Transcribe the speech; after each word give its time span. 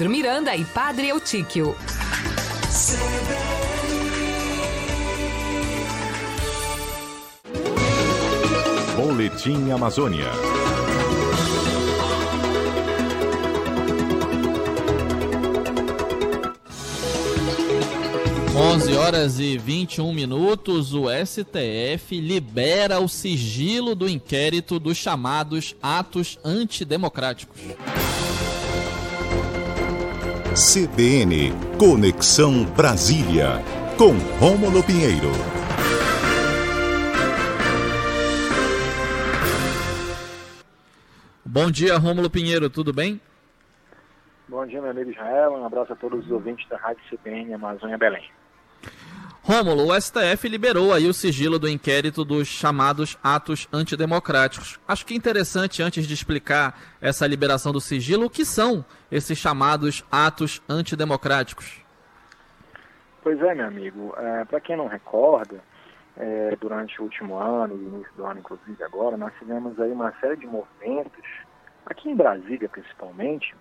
Pedro 0.00 0.12
Miranda 0.12 0.56
e 0.56 0.64
Padre 0.64 1.08
Eutíquio. 1.10 1.76
Boletim 8.96 9.70
Amazônia. 9.70 10.30
11 18.56 18.94
horas 18.94 19.38
e 19.38 19.58
21 19.58 20.14
minutos, 20.14 20.94
o 20.94 21.08
STF 21.10 22.18
libera 22.18 23.00
o 23.00 23.06
sigilo 23.06 23.94
do 23.94 24.08
inquérito 24.08 24.80
dos 24.80 24.96
chamados 24.96 25.76
atos 25.82 26.38
antidemocráticos. 26.42 27.60
CBN 30.60 31.52
Conexão 31.78 32.64
Brasília, 32.64 33.64
com 33.96 34.12
Rômulo 34.38 34.82
Pinheiro. 34.82 35.32
Bom 41.42 41.70
dia, 41.70 41.96
Rômulo 41.96 42.28
Pinheiro, 42.28 42.68
tudo 42.68 42.92
bem? 42.92 43.18
Bom 44.46 44.66
dia, 44.66 44.82
meu 44.82 44.90
amigo 44.90 45.10
Israel. 45.10 45.52
Um 45.52 45.64
abraço 45.64 45.94
a 45.94 45.96
todos 45.96 46.26
os 46.26 46.30
ouvintes 46.30 46.68
da 46.68 46.76
Rádio 46.76 47.02
CBN 47.08 47.54
Amazônia 47.54 47.96
Belém. 47.96 48.30
Rômulo, 49.42 49.88
o 49.88 50.00
STF 50.00 50.46
liberou 50.48 50.92
aí 50.92 51.06
o 51.06 51.14
sigilo 51.14 51.58
do 51.58 51.66
inquérito 51.66 52.26
dos 52.26 52.46
chamados 52.46 53.18
atos 53.24 53.66
antidemocráticos. 53.72 54.78
Acho 54.86 55.06
que 55.06 55.14
é 55.14 55.16
interessante, 55.16 55.82
antes 55.82 56.06
de 56.06 56.12
explicar 56.12 56.78
essa 57.00 57.26
liberação 57.26 57.72
do 57.72 57.80
sigilo, 57.80 58.26
o 58.26 58.30
que 58.30 58.44
são 58.44 58.84
esses 59.10 59.38
chamados 59.38 60.04
atos 60.12 60.62
antidemocráticos? 60.68 61.82
Pois 63.22 63.40
é, 63.40 63.54
meu 63.54 63.66
amigo. 63.66 64.14
É, 64.18 64.44
Para 64.44 64.60
quem 64.60 64.76
não 64.76 64.86
recorda, 64.86 65.58
é, 66.18 66.54
durante 66.60 67.00
o 67.00 67.04
último 67.04 67.36
ano 67.36 67.74
e 67.74 67.82
início 67.82 68.12
do 68.16 68.26
ano, 68.26 68.40
inclusive 68.40 68.84
agora, 68.84 69.16
nós 69.16 69.32
tivemos 69.38 69.80
aí 69.80 69.90
uma 69.90 70.12
série 70.20 70.36
de 70.36 70.46
movimentos, 70.46 71.24
aqui 71.86 72.10
em 72.10 72.14
Brasília 72.14 72.68
principalmente, 72.68 73.54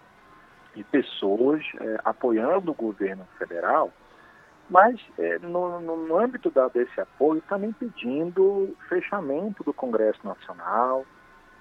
de 0.75 0.83
pessoas 0.83 1.63
é, 1.79 1.99
apoiando 2.03 2.71
o 2.71 2.75
governo 2.75 3.25
federal 3.37 3.93
mas 4.69 4.99
é, 5.17 5.39
no, 5.39 5.79
no, 5.79 6.17
âmbito 6.17 6.51
da, 6.51 6.67
desse 6.67 7.01
apoio 7.01 7.41
também 7.49 7.71
pedindo 7.71 8.75
fechamento 8.87 9.63
do 9.63 9.73
Congresso 9.73 10.19
Nacional, 10.23 11.05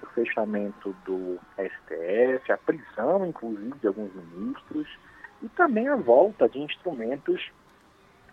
o 0.03 0.05
fechamento 0.07 0.95
do 1.05 1.39
STF, 1.57 2.51
a 2.51 2.57
prisão, 2.57 3.25
inclusive, 3.25 3.73
de 3.79 3.87
alguns 3.87 4.13
ministros, 4.13 4.87
e 5.41 5.49
também 5.49 5.87
a 5.87 5.95
volta 5.95 6.47
de 6.47 6.59
instrumentos 6.59 7.51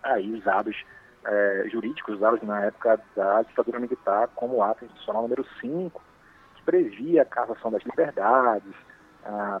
aí 0.03 0.31
usados, 0.33 0.75
é, 1.25 1.65
jurídicos 1.71 2.15
usados 2.15 2.41
na 2.43 2.65
época 2.65 3.01
da 3.15 3.41
ditadura 3.41 3.79
militar, 3.79 4.29
como 4.35 4.57
o 4.57 4.63
ato 4.63 4.85
institucional 4.85 5.23
número 5.23 5.45
5, 5.59 6.01
que 6.55 6.61
previa 6.63 7.23
a 7.23 7.25
cassação 7.25 7.71
das 7.71 7.83
liberdades, 7.83 8.73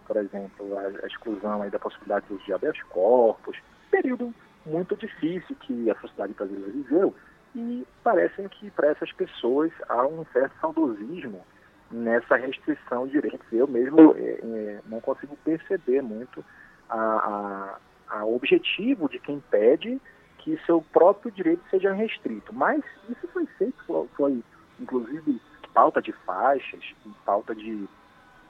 por 0.05 0.15
exemplo, 0.15 0.77
a, 0.77 0.81
a 1.03 1.07
exclusão 1.07 1.61
aí 1.61 1.69
da 1.69 1.79
possibilidade 1.79 2.25
de 2.45 2.53
habeas 2.53 2.81
corpus, 2.83 3.57
período 3.91 4.33
muito 4.67 4.95
difícil 4.95 5.55
que 5.61 5.89
a 5.89 5.95
sociedade 5.95 6.33
brasileira 6.33 6.71
viveu 6.71 7.15
e 7.55 7.87
parece 8.03 8.47
que 8.49 8.69
para 8.71 8.89
essas 8.89 9.11
pessoas 9.13 9.71
há 9.89 10.05
um 10.05 10.25
certo 10.31 10.53
saudosismo 10.61 11.43
nessa 11.89 12.35
restrição 12.35 13.07
de 13.07 13.13
direitos. 13.13 13.47
Eu 13.51 13.67
mesmo 13.67 14.15
é, 14.17 14.39
é, 14.43 14.81
não 14.85 14.99
consigo 14.99 15.35
perceber 15.37 16.01
muito 16.01 16.43
a, 16.89 17.77
a, 18.09 18.17
a, 18.19 18.25
objetivo 18.25 19.09
de 19.09 19.19
quem 19.19 19.41
pede 19.49 19.99
que 20.39 20.59
seu 20.65 20.81
próprio 20.93 21.31
direito 21.31 21.63
seja 21.69 21.93
restrito. 21.93 22.53
Mas 22.53 22.83
isso 23.09 23.27
foi 23.29 23.45
feito, 23.57 23.83
foi, 23.85 24.07
foi 24.15 24.43
inclusive 24.79 25.41
pauta 25.73 26.01
de 26.01 26.11
faixas, 26.11 26.83
pauta 27.25 27.55
de 27.55 27.87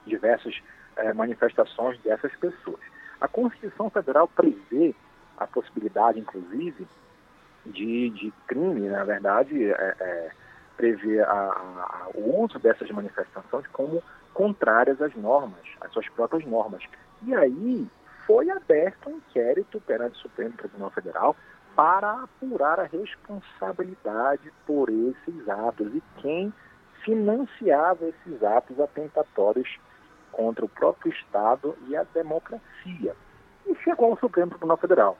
diversas 0.06 0.54
é, 0.96 1.12
manifestações 1.12 1.98
dessas 2.00 2.34
pessoas. 2.36 2.80
A 3.20 3.28
Constituição 3.28 3.90
Federal 3.90 4.28
prevê 4.28 4.94
a 5.38 5.46
possibilidade, 5.46 6.18
inclusive, 6.18 6.86
de, 7.66 8.10
de 8.10 8.32
crime, 8.46 8.88
na 8.88 9.04
verdade, 9.04 9.70
é, 9.70 9.94
é, 10.00 10.30
a, 11.22 11.30
a, 11.30 12.08
o 12.14 12.44
uso 12.44 12.58
dessas 12.58 12.90
manifestações 12.90 13.66
como 13.68 14.02
contrárias 14.32 15.00
às 15.02 15.14
normas, 15.16 15.60
às 15.80 15.92
suas 15.92 16.08
próprias 16.10 16.44
normas. 16.46 16.82
E 17.22 17.34
aí 17.34 17.86
foi 18.26 18.48
aberto 18.50 19.10
um 19.10 19.16
inquérito 19.16 19.80
perante 19.80 20.16
o 20.18 20.22
Supremo 20.22 20.52
Tribunal 20.52 20.90
Federal 20.90 21.36
para 21.74 22.22
apurar 22.22 22.80
a 22.80 22.84
responsabilidade 22.84 24.52
por 24.66 24.88
esses 24.88 25.48
atos 25.48 25.94
e 25.94 26.02
quem 26.18 26.52
financiava 27.04 28.06
esses 28.06 28.42
atos 28.42 28.78
atentatórios 28.80 29.78
contra 30.30 30.64
o 30.64 30.68
próprio 30.68 31.12
Estado 31.12 31.76
e 31.88 31.96
a 31.96 32.04
democracia. 32.14 33.16
E 33.66 33.74
chegou 33.82 34.10
ao 34.10 34.18
Supremo 34.18 34.50
Tribunal 34.50 34.76
Federal 34.76 35.18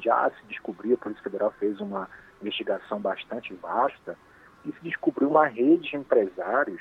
já 0.00 0.30
se 0.30 0.46
descobriu, 0.46 0.94
a 0.94 0.98
Polícia 0.98 1.22
Federal 1.22 1.50
fez 1.58 1.80
uma 1.80 2.08
investigação 2.42 3.00
bastante 3.00 3.54
vasta 3.54 4.16
e 4.64 4.72
se 4.72 4.80
descobriu 4.82 5.28
uma 5.28 5.46
rede 5.46 5.90
de 5.90 5.96
empresários 5.96 6.80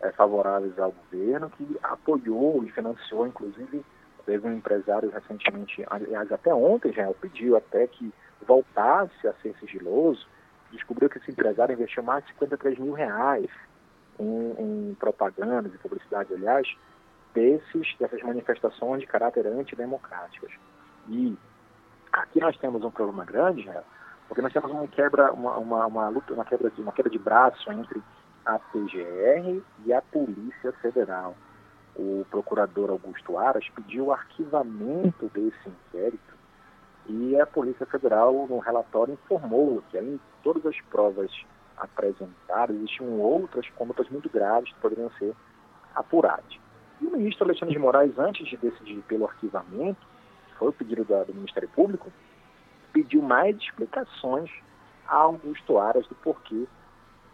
é, 0.00 0.10
favoráveis 0.12 0.78
ao 0.78 0.92
governo 0.92 1.50
que 1.50 1.78
apoiou 1.82 2.64
e 2.64 2.70
financiou, 2.70 3.26
inclusive, 3.26 3.84
teve 4.24 4.46
um 4.46 4.52
empresário 4.52 5.10
recentemente, 5.10 5.84
aliás, 5.88 6.30
até 6.32 6.52
ontem 6.52 6.92
já 6.92 7.10
pediu 7.14 7.56
até 7.56 7.86
que 7.86 8.12
voltasse 8.46 9.26
a 9.26 9.32
ser 9.34 9.54
sigiloso, 9.60 10.26
descobriu 10.72 11.08
que 11.08 11.18
esse 11.18 11.30
empresário 11.30 11.72
investiu 11.72 12.02
mais 12.02 12.24
de 12.24 12.32
53 12.32 12.78
mil 12.78 12.92
reais 12.92 13.48
em, 14.18 14.54
em 14.58 14.96
propagandas 14.98 15.72
e 15.72 15.78
publicidade, 15.78 16.34
aliás, 16.34 16.68
desses, 17.32 17.96
dessas 17.98 18.22
manifestações 18.22 19.00
de 19.00 19.06
caráter 19.06 19.46
antidemocráticas. 19.46 20.50
E 21.08 21.36
Aqui 22.16 22.40
nós 22.40 22.56
temos 22.56 22.82
um 22.82 22.90
problema 22.90 23.26
grande, 23.26 23.66
né? 23.66 23.82
porque 24.26 24.40
nós 24.40 24.52
temos 24.52 24.70
uma 24.70 24.88
quebra, 24.88 25.32
uma, 25.32 25.58
uma, 25.58 25.86
uma, 25.86 26.08
luta, 26.08 26.32
uma 26.32 26.46
quebra 26.46 26.70
de 26.70 26.80
uma 26.80 26.92
quebra 26.92 27.10
de 27.10 27.18
braço 27.18 27.70
entre 27.70 28.02
a 28.46 28.58
PGR 28.58 29.62
e 29.84 29.92
a 29.92 30.00
Polícia 30.00 30.72
Federal. 30.80 31.36
O 31.94 32.26
procurador 32.30 32.90
Augusto 32.90 33.38
Aras 33.38 33.68
pediu 33.68 34.06
o 34.06 34.12
arquivamento 34.12 35.30
desse 35.34 35.68
inquérito 35.68 36.34
e 37.06 37.38
a 37.38 37.46
Polícia 37.46 37.84
Federal, 37.84 38.46
no 38.48 38.58
relatório, 38.60 39.14
informou 39.14 39.82
que, 39.90 39.98
além 39.98 40.16
de 40.16 40.20
todas 40.42 40.64
as 40.64 40.80
provas 40.90 41.30
apresentadas, 41.76 42.76
existiam 42.76 43.20
outras 43.20 43.68
condutas 43.70 44.08
muito 44.08 44.30
graves 44.30 44.72
que 44.72 44.80
poderiam 44.80 45.10
ser 45.18 45.34
apuradas. 45.94 46.58
E 47.00 47.06
o 47.06 47.10
ministro 47.10 47.44
Alexandre 47.44 47.74
de 47.74 47.80
Moraes, 47.80 48.18
antes 48.18 48.48
de 48.48 48.56
decidir 48.56 49.02
pelo 49.02 49.26
arquivamento, 49.26 50.00
foi 50.58 50.68
o 50.68 50.72
pedido 50.72 51.04
da, 51.04 51.24
do 51.24 51.34
Ministério 51.34 51.68
Público, 51.68 52.12
pediu 52.92 53.22
mais 53.22 53.56
explicações 53.56 54.50
a 55.06 55.16
Augusto 55.16 55.78
Aras 55.78 56.06
do 56.06 56.14
porquê 56.16 56.66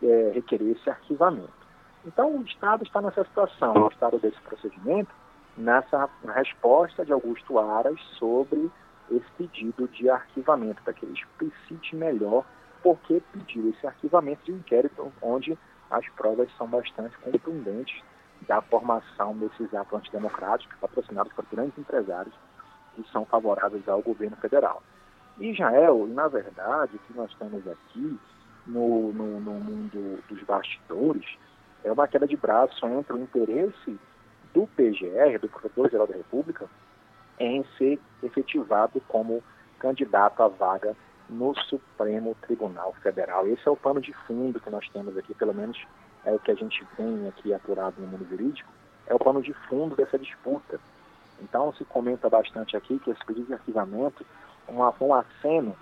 é, 0.02 0.32
requerer 0.34 0.76
esse 0.76 0.90
arquivamento. 0.90 1.62
Então, 2.04 2.36
o 2.36 2.42
Estado 2.42 2.82
está 2.82 3.00
nessa 3.00 3.24
situação, 3.24 3.74
o 3.74 3.88
Estado 3.88 4.18
desse 4.18 4.40
procedimento, 4.40 5.10
nessa 5.56 6.08
resposta 6.34 7.04
de 7.04 7.12
Augusto 7.12 7.58
Aras 7.58 8.00
sobre 8.18 8.70
esse 9.10 9.30
pedido 9.38 9.86
de 9.88 10.10
arquivamento, 10.10 10.82
para 10.82 10.92
que 10.92 11.04
ele 11.04 11.14
explicite 11.14 11.94
melhor 11.94 12.44
por 12.82 12.98
que 13.00 13.22
pediu 13.32 13.70
esse 13.70 13.86
arquivamento 13.86 14.44
de 14.44 14.52
inquérito, 14.52 15.12
onde 15.22 15.56
as 15.90 16.08
provas 16.10 16.48
são 16.56 16.66
bastante 16.66 17.16
contundentes 17.18 18.02
da 18.48 18.60
formação 18.62 19.36
desses 19.36 19.72
atos 19.72 20.00
antidemocráticos 20.00 20.76
patrocinados 20.80 21.32
por 21.34 21.44
grandes 21.46 21.78
empresários 21.78 22.34
que 22.94 23.04
são 23.10 23.24
favoráveis 23.24 23.88
ao 23.88 24.02
governo 24.02 24.36
federal. 24.36 24.82
Israel, 25.38 26.06
na 26.06 26.28
verdade, 26.28 26.96
o 26.96 26.98
que 27.00 27.16
nós 27.16 27.34
temos 27.34 27.66
aqui 27.66 28.18
no, 28.66 29.12
no, 29.12 29.40
no 29.40 29.52
mundo 29.52 30.22
dos 30.28 30.42
bastidores 30.42 31.24
é 31.84 31.90
uma 31.90 32.06
queda 32.06 32.26
de 32.26 32.36
braço 32.36 32.86
entre 32.86 33.14
o 33.14 33.18
interesse 33.18 33.98
do 34.54 34.66
PGR, 34.68 35.38
do 35.40 35.48
Procurador-Geral 35.48 36.06
da 36.06 36.16
República, 36.16 36.68
em 37.40 37.64
ser 37.76 37.98
efetivado 38.22 39.00
como 39.08 39.42
candidato 39.78 40.42
à 40.42 40.48
vaga 40.48 40.94
no 41.28 41.54
Supremo 41.54 42.36
Tribunal 42.42 42.94
Federal. 43.02 43.46
Esse 43.48 43.66
é 43.66 43.70
o 43.70 43.76
pano 43.76 44.00
de 44.00 44.12
fundo 44.26 44.60
que 44.60 44.70
nós 44.70 44.88
temos 44.90 45.16
aqui, 45.16 45.34
pelo 45.34 45.54
menos 45.54 45.78
é 46.24 46.32
o 46.32 46.38
que 46.38 46.50
a 46.50 46.54
gente 46.54 46.86
tem 46.96 47.26
aqui 47.28 47.52
apurado 47.52 48.00
no 48.00 48.06
mundo 48.06 48.26
jurídico, 48.28 48.70
é 49.06 49.14
o 49.14 49.18
pano 49.18 49.42
de 49.42 49.52
fundo 49.68 49.96
dessa 49.96 50.18
disputa. 50.18 50.78
Então 51.42 51.72
se 51.74 51.84
comenta 51.84 52.30
bastante 52.30 52.76
aqui 52.76 52.98
que 53.00 53.10
esse 53.10 53.24
pedido 53.24 53.48
de 53.48 53.54
arquivamento 53.54 54.24
uma, 54.68 54.94
um 55.00 55.12
aceno 55.12 55.76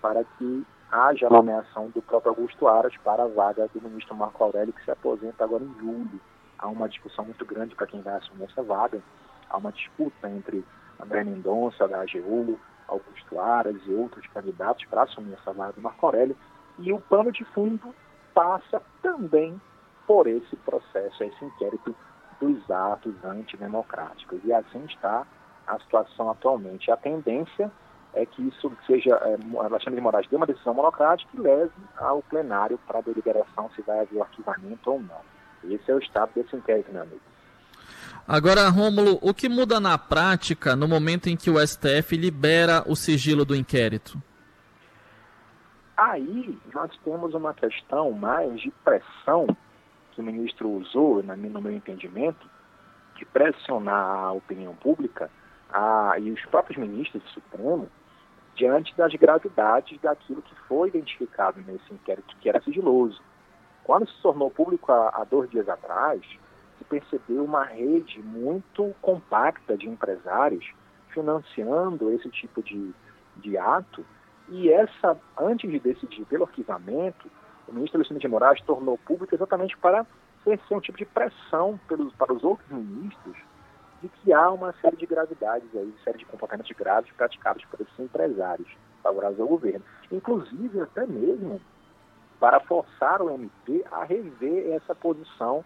para 0.00 0.24
que 0.24 0.64
haja 0.90 1.26
a 1.26 1.30
nomeação 1.30 1.88
do 1.90 2.00
próprio 2.00 2.30
Augusto 2.30 2.68
Aras 2.68 2.96
para 2.98 3.24
a 3.24 3.28
vaga 3.28 3.68
do 3.68 3.82
ministro 3.82 4.14
Marco 4.14 4.42
Aurélio, 4.42 4.72
que 4.72 4.84
se 4.84 4.90
aposenta 4.90 5.44
agora 5.44 5.62
em 5.62 5.74
julho. 5.78 6.20
Há 6.58 6.68
uma 6.68 6.88
discussão 6.88 7.24
muito 7.24 7.44
grande 7.44 7.74
para 7.74 7.86
quem 7.86 8.00
vai 8.00 8.14
assumir 8.14 8.44
essa 8.44 8.62
vaga. 8.62 9.00
Há 9.48 9.56
uma 9.56 9.72
disputa 9.72 10.28
entre 10.28 10.64
André 10.98 11.24
Mendonça, 11.24 11.88
da 11.88 12.02
AGU, 12.02 12.58
Augusto 12.86 13.40
Aras 13.40 13.76
e 13.86 13.92
outros 13.92 14.26
candidatos 14.28 14.84
para 14.86 15.02
assumir 15.02 15.34
essa 15.34 15.52
vaga 15.52 15.72
do 15.72 15.80
Marco 15.80 16.06
Aurélio. 16.06 16.36
E 16.78 16.92
o 16.92 17.00
pano 17.00 17.32
de 17.32 17.44
fundo 17.46 17.94
passa 18.34 18.80
também 19.02 19.60
por 20.06 20.26
esse 20.26 20.56
processo, 20.56 21.22
esse 21.22 21.44
inquérito 21.44 21.94
dos 22.40 22.70
atos 22.70 23.14
antidemocráticos. 23.24 24.40
E 24.44 24.52
assim 24.52 24.84
está 24.86 25.26
a 25.66 25.78
situação 25.78 26.30
atualmente. 26.30 26.90
A 26.90 26.96
tendência 26.96 27.70
é 28.14 28.26
que 28.26 28.42
isso 28.48 28.72
seja, 28.86 29.14
é, 29.16 29.36
Alexandre 29.58 29.96
de 29.96 30.00
Moraes 30.00 30.26
dê 30.28 30.36
uma 30.36 30.46
decisão 30.46 30.74
monocrática 30.74 31.30
e 31.34 31.40
leve 31.40 31.72
ao 31.96 32.22
plenário 32.22 32.78
para 32.86 32.98
a 32.98 33.02
deliberação 33.02 33.70
se 33.76 33.82
vai 33.82 34.00
haver 34.00 34.16
o 34.16 34.22
arquivamento 34.22 34.90
ou 34.90 35.00
não. 35.00 35.20
Esse 35.64 35.90
é 35.90 35.94
o 35.94 35.98
estado 35.98 36.30
desse 36.34 36.56
inquérito, 36.56 36.90
meu 36.90 37.02
amigo. 37.02 37.20
Agora, 38.26 38.68
Rômulo, 38.68 39.18
o 39.22 39.34
que 39.34 39.48
muda 39.48 39.78
na 39.78 39.98
prática 39.98 40.74
no 40.74 40.88
momento 40.88 41.28
em 41.28 41.36
que 41.36 41.50
o 41.50 41.58
STF 41.58 42.16
libera 42.16 42.82
o 42.86 42.96
sigilo 42.96 43.44
do 43.44 43.54
inquérito? 43.54 44.20
Aí 45.96 46.58
nós 46.72 46.90
temos 47.04 47.34
uma 47.34 47.52
questão 47.52 48.10
mais 48.12 48.58
de 48.60 48.70
pressão 48.82 49.46
ministro 50.40 50.68
usou, 50.70 51.22
no 51.22 51.60
meu 51.60 51.72
entendimento, 51.72 52.48
de 53.16 53.24
pressionar 53.26 54.24
a 54.24 54.32
opinião 54.32 54.74
pública 54.74 55.30
a, 55.70 56.14
e 56.18 56.30
os 56.30 56.44
próprios 56.46 56.78
ministros 56.78 57.22
do 57.22 57.28
Supremo 57.30 57.88
diante 58.56 58.94
das 58.96 59.12
gravidades 59.14 59.98
daquilo 60.00 60.42
que 60.42 60.54
foi 60.66 60.88
identificado 60.88 61.60
nesse 61.60 61.92
inquérito, 61.92 62.36
que 62.40 62.48
era 62.48 62.60
sigiloso. 62.62 63.20
Quando 63.84 64.08
se 64.08 64.22
tornou 64.22 64.50
público 64.50 64.90
há, 64.92 65.08
há 65.14 65.24
dois 65.24 65.48
dias 65.50 65.68
atrás, 65.68 66.20
se 66.78 66.84
percebeu 66.84 67.44
uma 67.44 67.64
rede 67.64 68.20
muito 68.20 68.94
compacta 69.00 69.76
de 69.76 69.88
empresários 69.88 70.66
financiando 71.10 72.10
esse 72.12 72.28
tipo 72.30 72.62
de, 72.62 72.92
de 73.36 73.56
ato, 73.58 74.04
e 74.48 74.70
essa, 74.70 75.16
antes 75.38 75.70
de 75.70 75.78
decidir 75.78 76.24
pelo 76.24 76.44
arquivamento, 76.44 77.30
o 77.68 77.72
ministro 77.72 77.98
Alexandre 77.98 78.20
de 78.20 78.28
Moraes 78.28 78.60
tornou 78.62 78.98
público 78.98 79.34
exatamente 79.34 79.76
para 79.76 80.04
exercer 80.46 80.76
um 80.76 80.80
tipo 80.80 80.98
de 80.98 81.04
pressão 81.04 81.78
pelos, 81.88 82.12
para 82.14 82.32
os 82.32 82.42
outros 82.42 82.68
ministros 82.70 83.36
de 84.02 84.08
que 84.08 84.32
há 84.32 84.50
uma 84.50 84.72
série 84.80 84.96
de 84.96 85.06
gravidades 85.06 85.68
aí, 85.74 85.94
série 86.02 86.18
de 86.18 86.24
comportamentos 86.24 86.70
graves 86.72 87.12
praticados 87.12 87.64
por 87.66 87.80
esses 87.80 87.98
empresários 87.98 88.68
favoráveis 89.02 89.40
ao 89.40 89.48
governo. 89.48 89.84
Inclusive, 90.10 90.80
até 90.80 91.06
mesmo 91.06 91.60
para 92.38 92.58
forçar 92.60 93.20
o 93.20 93.30
MP 93.30 93.84
a 93.92 94.04
rever 94.04 94.72
essa 94.72 94.94
posição 94.94 95.62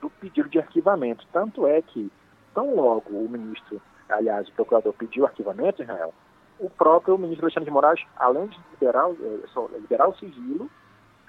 do 0.00 0.10
pedido 0.10 0.48
de 0.48 0.58
arquivamento. 0.58 1.26
Tanto 1.32 1.66
é 1.66 1.80
que, 1.80 2.12
tão 2.54 2.74
logo 2.74 3.10
o 3.10 3.28
ministro, 3.28 3.80
aliás, 4.08 4.46
o 4.48 4.52
procurador 4.52 4.92
pediu 4.92 5.24
arquivamento, 5.24 5.82
Israel, 5.82 6.12
o 6.58 6.68
próprio 6.68 7.16
ministro 7.16 7.46
Alexandre 7.46 7.64
de 7.64 7.72
Moraes, 7.72 8.06
além 8.16 8.46
de 8.48 8.60
liberar, 8.72 9.08
é, 9.10 9.78
liberar 9.78 10.08
o 10.08 10.16
sigilo, 10.16 10.70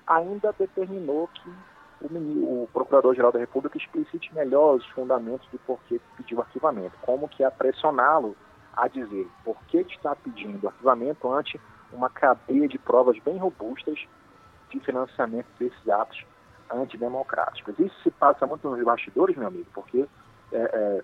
ainda 0.05 0.53
determinou 0.59 1.29
que 1.29 1.49
o, 2.09 2.67
Procurador-Geral 2.73 3.31
da 3.31 3.39
República 3.39 3.77
explicite 3.77 4.33
melhor 4.33 4.75
os 4.75 4.85
fundamentos 4.87 5.47
do 5.51 5.59
porquê 5.59 5.99
pediu 6.17 6.41
arquivamento, 6.41 6.97
como 7.01 7.27
que 7.27 7.43
é 7.43 7.49
pressioná-lo 7.49 8.35
a 8.73 8.87
dizer 8.87 9.27
por 9.43 9.57
que 9.67 9.77
está 9.79 10.15
pedindo 10.15 10.67
arquivamento 10.67 11.31
ante 11.31 11.59
uma 11.91 12.09
cadeia 12.09 12.67
de 12.67 12.77
provas 12.77 13.17
bem 13.19 13.37
robustas 13.37 13.99
de 14.69 14.79
financiamento 14.79 15.47
desses 15.59 15.89
atos 15.89 16.25
antidemocráticos. 16.71 17.77
Isso 17.77 17.95
se 18.01 18.11
passa 18.11 18.47
muito 18.47 18.67
nos 18.69 18.81
bastidores, 18.83 19.35
meu 19.35 19.47
amigo, 19.47 19.67
porque 19.73 20.07
é, 20.53 20.57
é, 20.57 21.03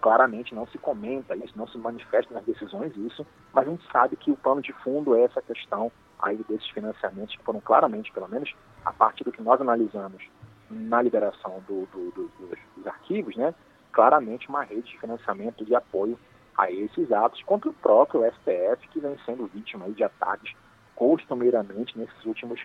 claramente 0.00 0.54
não 0.54 0.66
se 0.66 0.78
comenta 0.78 1.36
isso, 1.36 1.56
não 1.56 1.68
se 1.68 1.78
manifesta 1.78 2.34
nas 2.34 2.44
decisões 2.44 2.94
isso, 2.96 3.24
mas 3.52 3.66
a 3.66 3.70
gente 3.70 3.90
sabe 3.92 4.16
que 4.16 4.32
o 4.32 4.36
pano 4.36 4.60
de 4.60 4.72
fundo 4.72 5.14
é 5.14 5.22
essa 5.22 5.40
questão 5.40 5.90
aí 6.20 6.44
desses 6.48 6.68
financiamentos 6.70 7.36
que 7.36 7.44
foram 7.44 7.60
claramente, 7.60 8.12
pelo 8.12 8.28
menos 8.28 8.52
a 8.84 8.92
partir 8.92 9.24
do 9.24 9.32
que 9.32 9.42
nós 9.42 9.60
analisamos 9.60 10.22
na 10.70 11.02
liberação 11.02 11.62
do, 11.66 11.86
do, 11.86 12.10
do, 12.12 12.28
dos, 12.38 12.58
dos, 12.76 12.86
arquivos, 12.86 13.36
né, 13.36 13.54
claramente 13.92 14.48
uma 14.48 14.62
rede 14.62 14.90
de 14.90 14.98
financiamento 14.98 15.64
de 15.64 15.74
apoio 15.74 16.18
a 16.56 16.70
esses 16.70 17.10
atos 17.12 17.42
contra 17.42 17.70
o 17.70 17.74
próprio 17.74 18.24
STF, 18.32 18.88
que 18.88 19.00
vem 19.00 19.16
sendo 19.24 19.46
vítima 19.46 19.88
de 19.90 20.02
ataques 20.02 20.54
costumeiramente 20.94 21.98
nesses 21.98 22.24
últimos, 22.24 22.60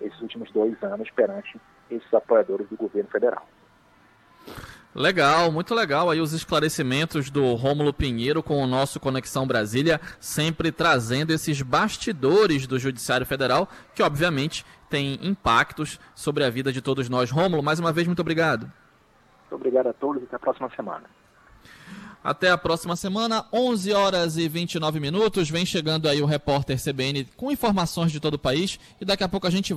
esses 0.00 0.20
últimos 0.20 0.50
dois 0.50 0.80
anos 0.82 1.10
perante 1.10 1.60
esses 1.90 2.14
apoiadores 2.14 2.68
do 2.68 2.76
governo 2.76 3.10
federal. 3.10 3.46
Legal, 4.94 5.50
muito 5.50 5.74
legal 5.74 6.10
aí 6.10 6.20
os 6.20 6.34
esclarecimentos 6.34 7.30
do 7.30 7.54
Rômulo 7.54 7.94
Pinheiro 7.94 8.42
com 8.42 8.62
o 8.62 8.66
nosso 8.66 9.00
Conexão 9.00 9.46
Brasília, 9.46 9.98
sempre 10.20 10.70
trazendo 10.70 11.32
esses 11.32 11.62
bastidores 11.62 12.66
do 12.66 12.78
Judiciário 12.78 13.24
Federal, 13.24 13.66
que 13.94 14.02
obviamente 14.02 14.66
tem 14.90 15.18
impactos 15.22 15.98
sobre 16.14 16.44
a 16.44 16.50
vida 16.50 16.70
de 16.70 16.82
todos 16.82 17.08
nós. 17.08 17.30
Rômulo, 17.30 17.62
mais 17.62 17.80
uma 17.80 17.90
vez, 17.90 18.06
muito 18.06 18.20
obrigado. 18.20 18.64
Muito 18.64 19.54
obrigado 19.54 19.86
a 19.86 19.92
todos 19.94 20.20
e 20.22 20.26
até 20.26 20.36
a 20.36 20.38
próxima 20.38 20.70
semana. 20.76 21.04
Até 22.24 22.50
a 22.50 22.58
próxima 22.58 22.94
semana, 22.94 23.44
11 23.52 23.92
horas 23.92 24.36
e 24.36 24.48
29 24.48 25.00
minutos. 25.00 25.50
Vem 25.50 25.66
chegando 25.66 26.08
aí 26.08 26.22
o 26.22 26.26
repórter 26.26 26.80
CBN 26.80 27.24
com 27.36 27.50
informações 27.50 28.12
de 28.12 28.20
todo 28.20 28.34
o 28.34 28.38
país 28.38 28.78
e 29.00 29.04
daqui 29.04 29.24
a 29.24 29.28
pouco 29.28 29.46
a 29.46 29.50
gente 29.50 29.70